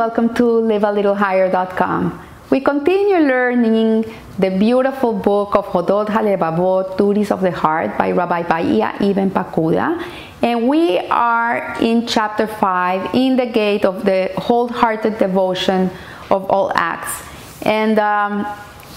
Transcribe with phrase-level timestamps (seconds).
[0.00, 2.26] welcome to livealittlehigher.com.
[2.48, 4.06] We continue learning
[4.38, 10.02] the beautiful book of Chovot Halevavot, Duties of the Heart by Rabbi Bahya Ibn Pakuda.
[10.40, 15.90] And we are in chapter 5, in the gate of the wholehearted devotion
[16.30, 17.12] of all acts.
[17.60, 18.46] And, um,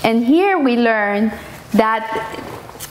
[0.06, 1.34] and here we learn
[1.74, 2.08] that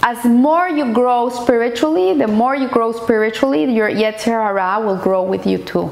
[0.02, 5.22] as more you grow spiritually, the more you grow spiritually, your Yetzer Hara will grow
[5.22, 5.88] with you too.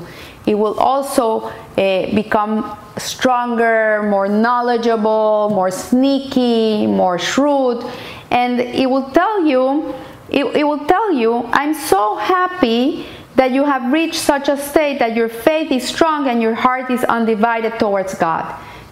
[0.47, 7.85] It will also uh, become stronger, more knowledgeable, more sneaky, more shrewd,
[8.30, 9.95] and it will tell you,
[10.30, 14.99] it, it will tell you, I'm so happy that you have reached such a state
[14.99, 18.45] that your faith is strong and your heart is undivided towards God.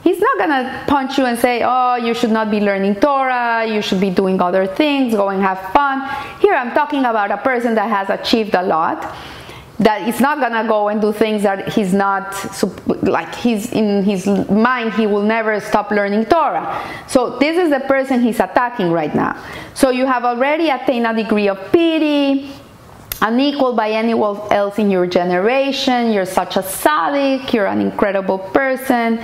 [0.02, 3.82] He's not to punch you and say, Oh, you should not be learning Torah, you
[3.82, 6.08] should be doing other things, go and have fun.
[6.40, 9.14] Here I'm talking about a person that has achieved a lot
[9.78, 12.34] that he's not gonna go and do things that he's not
[13.02, 16.84] like he's in his mind he will never stop learning torah.
[17.06, 19.40] So this is the person he's attacking right now.
[19.74, 22.52] So you have already attained a degree of pity
[23.22, 29.18] unequal by anyone else in your generation you're such a tzaddik you're an incredible person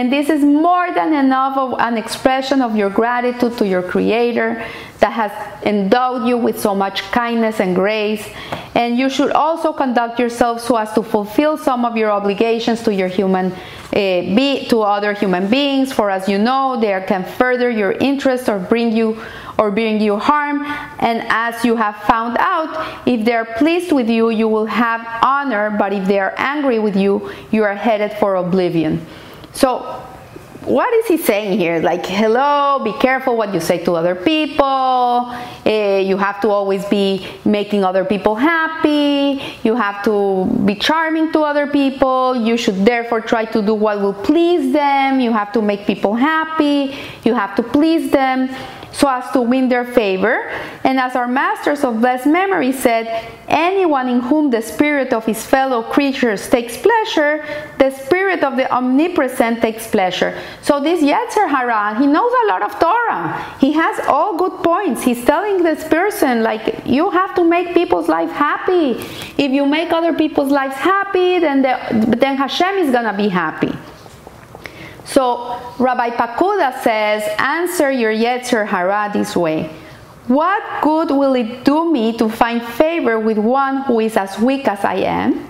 [0.00, 4.64] and this is more than enough of an expression of your gratitude to your Creator
[5.00, 5.30] that has
[5.62, 8.26] endowed you with so much kindness and grace.
[8.74, 12.94] And you should also conduct yourself so as to fulfill some of your obligations to
[12.94, 13.58] your human uh,
[13.92, 15.92] be to other human beings.
[15.92, 19.22] For as you know, they can further your interest or bring you
[19.58, 20.62] or bring you harm.
[21.00, 25.06] And as you have found out, if they are pleased with you, you will have
[25.22, 25.68] honor.
[25.78, 29.06] But if they are angry with you, you are headed for oblivion.
[29.52, 30.02] So,
[30.64, 31.80] what is he saying here?
[31.80, 35.32] Like, hello, be careful what you say to other people.
[35.66, 39.42] Uh, you have to always be making other people happy.
[39.62, 42.36] You have to be charming to other people.
[42.36, 45.18] You should therefore try to do what will please them.
[45.20, 46.94] You have to make people happy.
[47.24, 48.50] You have to please them
[49.00, 50.50] so as to win their favor.
[50.84, 53.06] And as our masters of blessed memory said,
[53.48, 57.42] anyone in whom the spirit of his fellow creatures takes pleasure,
[57.78, 60.38] the spirit of the omnipresent takes pleasure.
[60.60, 63.56] So this Yetzer Hara, he knows a lot of Torah.
[63.58, 65.02] He has all good points.
[65.02, 69.00] He's telling this person, like, you have to make people's life happy.
[69.38, 73.72] If you make other people's lives happy, then, the, then Hashem is gonna be happy.
[75.10, 79.68] So Rabbi Pakuda says, answer your Yetzer Hara this way.
[80.28, 84.68] What good will it do me to find favor with one who is as weak
[84.68, 85.48] as I am?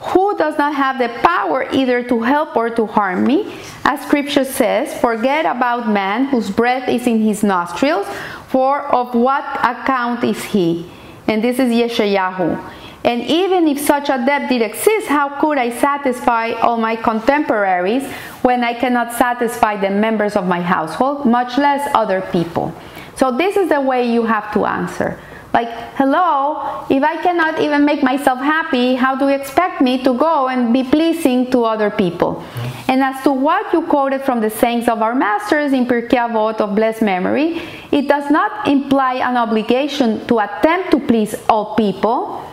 [0.00, 3.54] Who does not have the power either to help or to harm me?
[3.84, 8.06] As scripture says, forget about man whose breath is in his nostrils,
[8.48, 10.88] for of what account is he?
[11.26, 12.72] And this is Yeshayahu.
[13.04, 18.02] And even if such a debt did exist, how could I satisfy all my contemporaries
[18.46, 22.72] when I cannot satisfy the members of my household, much less other people?
[23.16, 25.18] So, this is the way you have to answer.
[25.52, 30.14] Like, hello, if I cannot even make myself happy, how do you expect me to
[30.14, 32.36] go and be pleasing to other people?
[32.36, 32.90] Mm-hmm.
[32.92, 36.60] And as to what you quoted from the sayings of our masters in Pirkei Avot
[36.60, 42.45] of blessed memory, it does not imply an obligation to attempt to please all people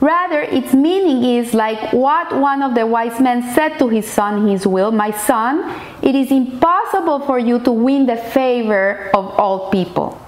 [0.00, 4.46] Rather, its meaning is like what one of the wise men said to his son
[4.46, 9.70] his will My son, it is impossible for you to win the favor of all
[9.70, 10.20] people.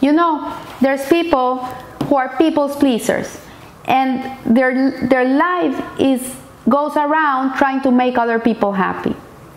[0.00, 1.58] You know, there's people
[2.06, 3.40] who are people's pleasers,
[3.84, 6.34] and their, their life is,
[6.68, 9.14] goes around trying to make other people happy.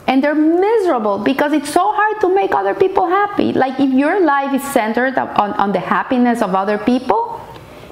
[0.08, 3.54] And they're miserable because it's so hard to make other people happy.
[3.54, 7.42] Like, if your life is centered on, on the happiness of other people,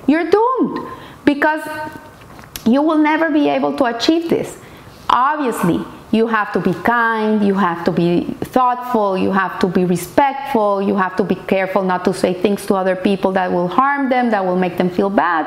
[0.06, 0.88] you're doomed
[1.34, 1.64] because
[2.66, 4.58] you will never be able to achieve this.
[5.10, 9.84] Obviously, you have to be kind, you have to be thoughtful, you have to be
[9.84, 13.68] respectful, you have to be careful not to say things to other people that will
[13.68, 15.44] harm them, that will make them feel bad.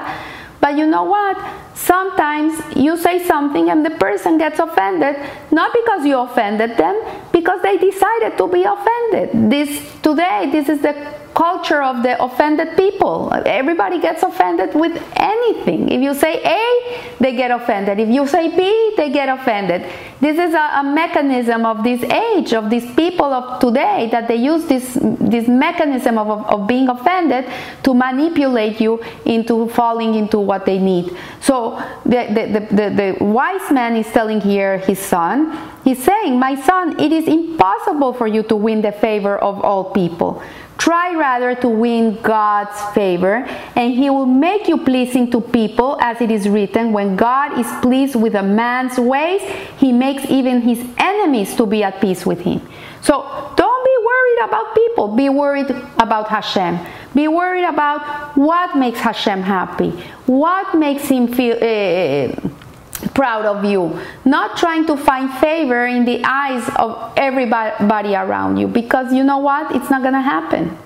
[0.60, 1.36] But you know what?
[1.74, 5.16] Sometimes you say something and the person gets offended,
[5.52, 7.00] not because you offended them,
[7.32, 9.50] because they decided to be offended.
[9.50, 9.70] This
[10.02, 10.94] today, this is the
[11.36, 13.30] culture of the offended people.
[13.44, 15.90] Everybody gets offended with anything.
[15.90, 18.00] If you say A, they get offended.
[18.00, 19.84] If you say B, they get offended.
[20.18, 24.36] This is a, a mechanism of this age, of these people of today, that they
[24.36, 27.44] use this, this mechanism of, of, of being offended
[27.82, 31.14] to manipulate you into falling into what they need.
[31.42, 36.38] So the, the, the, the, the wise man is telling here his son, he's saying,
[36.38, 40.42] My son, it is impossible for you to win the favor of all people.
[40.78, 43.44] Try rather to win God's favor,
[43.74, 47.66] and He will make you pleasing to people, as it is written When God is
[47.80, 49.40] pleased with a man's ways,
[49.78, 52.60] He makes even his enemies to be at peace with him.
[53.00, 53.22] So
[53.56, 56.78] don't be worried about people, be worried about Hashem.
[57.14, 59.90] Be worried about what makes Hashem happy,
[60.26, 61.56] what makes Him feel.
[61.56, 62.65] Uh,
[63.14, 68.66] proud of you, not trying to find favor in the eyes of everybody around you
[68.66, 69.74] because you know what?
[69.74, 70.76] It's not going to happen.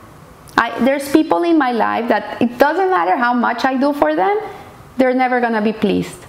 [0.56, 4.14] I, there's people in my life that it doesn't matter how much I do for
[4.14, 4.38] them,
[4.96, 6.26] they're never going to be pleased.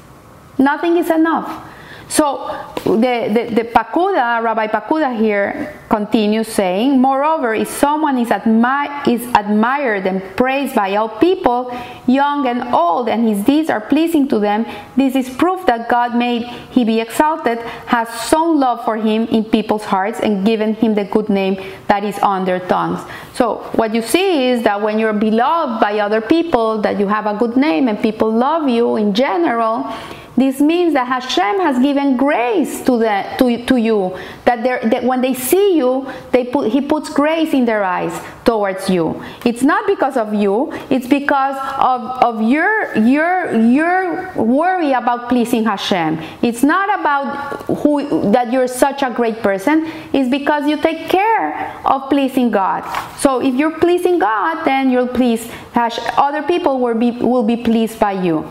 [0.57, 1.67] Nothing is enough.
[2.11, 2.51] So
[2.83, 9.21] the, the, the, Pakuda, Rabbi Pakuda here continues saying, Moreover, if someone is, admi- is
[9.33, 11.73] admired and praised by all people,
[12.07, 14.65] young and old, and his deeds are pleasing to them,
[14.97, 19.45] this is proof that God made he be exalted, has sown love for him in
[19.45, 22.99] people's hearts, and given him the good name that is on their tongues.
[23.35, 27.25] So what you see is that when you're beloved by other people, that you have
[27.25, 29.89] a good name and people love you in general,
[30.37, 34.17] this means that Hashem has given grace to, the, to, to you.
[34.45, 38.89] That, that when they see you, they put, He puts grace in their eyes towards
[38.89, 39.21] you.
[39.45, 45.65] It's not because of you, it's because of, of your, your, your worry about pleasing
[45.65, 46.19] Hashem.
[46.41, 51.77] It's not about who, that you're such a great person, it's because you take care
[51.85, 52.83] of pleasing God.
[53.17, 57.99] So if you're pleasing God, then you'll please, other people will be, will be pleased
[57.99, 58.47] by you.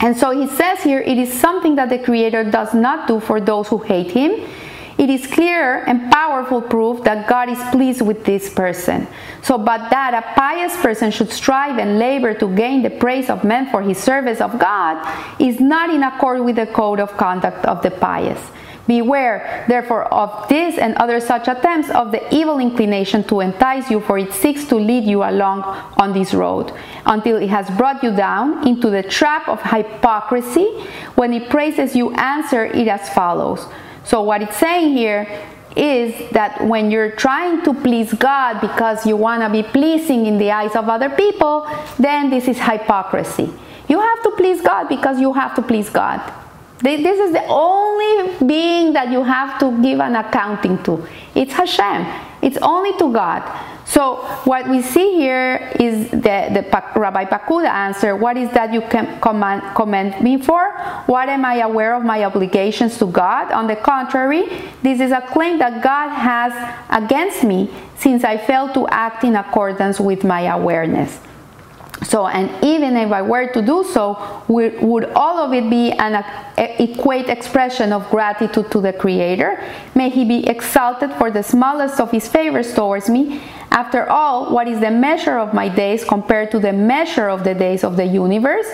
[0.00, 3.40] And so he says here, it is something that the Creator does not do for
[3.40, 4.46] those who hate him.
[4.96, 9.08] It is clear and powerful proof that God is pleased with this person.
[9.42, 13.42] So, but that a pious person should strive and labor to gain the praise of
[13.42, 15.02] men for his service of God
[15.40, 18.40] is not in accord with the code of conduct of the pious.
[18.86, 24.00] Beware, therefore, of this and other such attempts of the evil inclination to entice you,
[24.00, 25.62] for it seeks to lead you along
[25.96, 26.70] on this road
[27.06, 30.66] until it has brought you down into the trap of hypocrisy.
[31.14, 33.66] When it praises you, answer it as follows.
[34.04, 35.26] So, what it's saying here
[35.76, 40.36] is that when you're trying to please God because you want to be pleasing in
[40.36, 41.66] the eyes of other people,
[41.98, 43.50] then this is hypocrisy.
[43.88, 46.20] You have to please God because you have to please God.
[46.80, 51.06] This is the only being that you have to give an accounting to.
[51.34, 52.06] It's Hashem.
[52.42, 53.42] It's only to God.
[53.86, 58.80] So what we see here is the, the Rabbi Pakuda answer, what is that you
[58.80, 60.72] can command, commend me for?
[61.06, 63.52] What am I aware of my obligations to God?
[63.52, 64.44] On the contrary,
[64.82, 66.52] this is a claim that God has
[66.90, 71.20] against me since I failed to act in accordance with my awareness.
[72.02, 76.24] So, and even if I were to do so, would, all of it be an
[76.58, 79.62] equate expression of gratitude to the Creator?
[79.94, 83.40] May He be exalted for the smallest of His favors towards me.
[83.70, 87.54] After all, what is the measure of my days compared to the measure of the
[87.54, 88.66] days of the universe?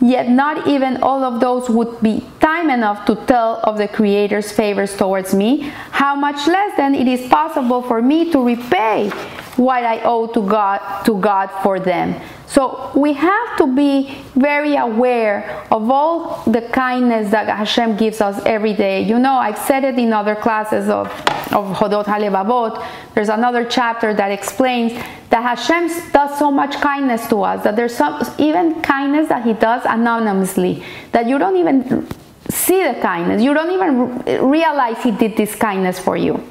[0.00, 4.50] Yet not even all of those would be time enough to tell of the Creator's
[4.50, 5.60] favors towards me.
[5.90, 9.10] How much less then it is possible for me to repay
[9.56, 12.20] what I owe to God to God for them.
[12.52, 18.44] So we have to be very aware of all the kindness that Hashem gives us
[18.44, 19.00] every day.
[19.00, 21.06] You know, I've said it in other classes of,
[21.50, 22.86] of Chovot HaLevavot.
[23.14, 24.92] There's another chapter that explains
[25.30, 29.54] that Hashem does so much kindness to us, that there's some, even kindness that He
[29.54, 32.06] does anonymously, that you don't even
[32.50, 33.40] see the kindness.
[33.40, 36.46] You don't even realize He did this kindness for you.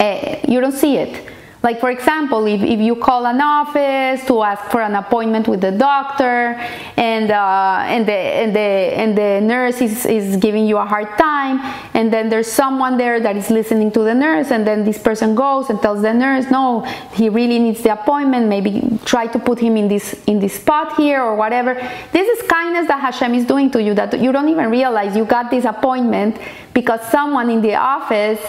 [0.00, 1.31] Uh, you don't see it
[1.62, 5.60] like for example, if, if you call an office to ask for an appointment with
[5.60, 6.54] the doctor
[6.96, 11.06] and, uh, and, the, and, the, and the nurse is, is giving you a hard
[11.16, 11.60] time
[11.94, 15.36] and then there's someone there that is listening to the nurse and then this person
[15.36, 16.80] goes and tells the nurse, no,
[17.14, 20.96] he really needs the appointment, maybe try to put him in this, in this spot
[20.96, 21.74] here or whatever.
[22.12, 25.24] This is kindness that Hashem is doing to you that you don't even realize you
[25.24, 26.38] got this appointment
[26.74, 28.40] because someone in the office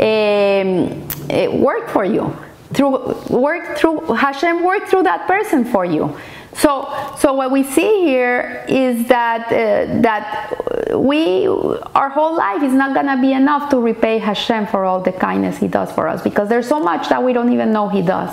[0.00, 2.34] um, worked for you
[2.74, 6.16] through work through Hashem work through that person for you.
[6.54, 12.74] So, so what we see here is that uh, that we our whole life is
[12.74, 16.22] not gonna be enough to repay Hashem for all the kindness He does for us
[16.22, 18.30] because there's so much that we don't even know He does.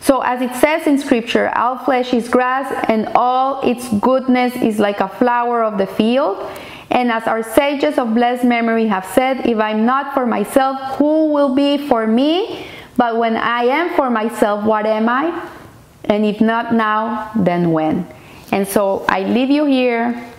[0.00, 4.78] So, as it says in Scripture, all flesh is grass, and all its goodness is
[4.78, 6.36] like a flower of the field.
[6.90, 11.32] And as our sages of blessed memory have said, if I'm not for myself, who
[11.32, 12.66] will be for me?
[12.96, 15.48] But when I am for myself, what am I?
[16.04, 18.06] And if not now, then when?
[18.52, 20.30] And so I leave you here.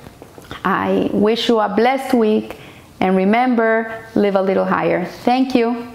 [0.64, 2.58] I wish you a blessed week.
[3.00, 5.06] And remember, live a little higher.
[5.06, 5.95] Thank you.